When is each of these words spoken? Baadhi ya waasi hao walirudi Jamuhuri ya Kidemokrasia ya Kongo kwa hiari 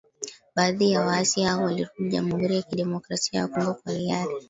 Baadhi 0.55 0.91
ya 0.91 1.01
waasi 1.01 1.43
hao 1.43 1.63
walirudi 1.63 2.09
Jamuhuri 2.09 2.55
ya 2.55 2.61
Kidemokrasia 2.61 3.39
ya 3.39 3.47
Kongo 3.47 3.73
kwa 3.73 3.91
hiari 3.93 4.35